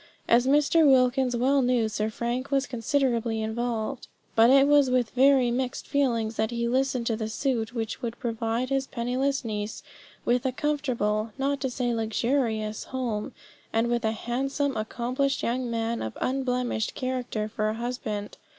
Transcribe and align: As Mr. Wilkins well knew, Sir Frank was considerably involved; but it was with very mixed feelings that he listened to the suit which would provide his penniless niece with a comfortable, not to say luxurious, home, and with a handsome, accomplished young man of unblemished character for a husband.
As 0.27 0.47
Mr. 0.47 0.83
Wilkins 0.89 1.35
well 1.35 1.61
knew, 1.61 1.87
Sir 1.87 2.09
Frank 2.09 2.49
was 2.49 2.65
considerably 2.65 3.39
involved; 3.39 4.07
but 4.33 4.49
it 4.49 4.67
was 4.67 4.89
with 4.89 5.11
very 5.11 5.51
mixed 5.51 5.87
feelings 5.87 6.37
that 6.37 6.49
he 6.49 6.67
listened 6.67 7.05
to 7.05 7.15
the 7.15 7.29
suit 7.29 7.75
which 7.75 8.01
would 8.01 8.17
provide 8.17 8.69
his 8.71 8.87
penniless 8.87 9.45
niece 9.45 9.83
with 10.25 10.43
a 10.43 10.51
comfortable, 10.51 11.33
not 11.37 11.61
to 11.61 11.69
say 11.69 11.93
luxurious, 11.93 12.85
home, 12.85 13.31
and 13.71 13.89
with 13.89 14.03
a 14.03 14.11
handsome, 14.13 14.75
accomplished 14.75 15.43
young 15.43 15.69
man 15.69 16.01
of 16.01 16.17
unblemished 16.19 16.95
character 16.95 17.47
for 17.47 17.69
a 17.69 17.75
husband. 17.75 18.37